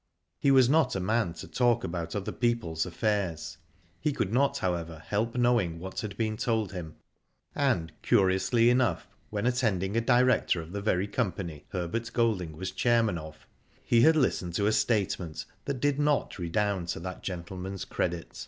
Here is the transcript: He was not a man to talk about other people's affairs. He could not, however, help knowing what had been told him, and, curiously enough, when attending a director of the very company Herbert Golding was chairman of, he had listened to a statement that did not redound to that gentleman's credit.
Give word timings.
He 0.39 0.49
was 0.49 0.67
not 0.67 0.95
a 0.95 0.99
man 0.99 1.33
to 1.33 1.47
talk 1.47 1.83
about 1.83 2.15
other 2.15 2.31
people's 2.31 2.87
affairs. 2.87 3.59
He 3.99 4.11
could 4.11 4.33
not, 4.33 4.57
however, 4.57 5.03
help 5.05 5.37
knowing 5.37 5.77
what 5.77 5.99
had 6.01 6.17
been 6.17 6.37
told 6.37 6.71
him, 6.71 6.95
and, 7.53 7.91
curiously 8.01 8.71
enough, 8.71 9.07
when 9.29 9.45
attending 9.45 9.95
a 9.95 10.01
director 10.01 10.59
of 10.59 10.71
the 10.71 10.81
very 10.81 11.05
company 11.07 11.65
Herbert 11.69 12.11
Golding 12.13 12.57
was 12.57 12.71
chairman 12.71 13.19
of, 13.19 13.45
he 13.83 14.01
had 14.01 14.15
listened 14.15 14.55
to 14.55 14.65
a 14.65 14.71
statement 14.71 15.45
that 15.65 15.79
did 15.79 15.99
not 15.99 16.39
redound 16.39 16.87
to 16.87 16.99
that 17.01 17.21
gentleman's 17.21 17.85
credit. 17.85 18.39